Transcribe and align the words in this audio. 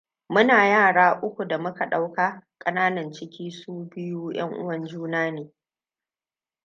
Muna 0.33 0.67
yara 0.67 1.21
uku 1.21 1.45
da 1.47 1.57
muka 1.57 1.85
ɗauka. 1.85 2.43
Ƙanan 2.57 3.11
ciki 3.11 3.51
su 3.51 3.89
biyu 3.89 4.31
ƴanuwan 4.33 4.85
juna 4.85 5.31
ne. 5.31 5.51